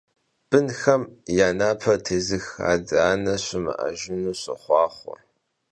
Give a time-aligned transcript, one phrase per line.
[0.49, 1.03] Bınxem
[1.37, 5.15] ya naper têzıx ade- ane şımı'ejjınu soxhuaxhue!